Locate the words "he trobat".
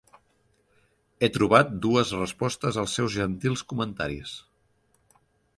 1.25-1.75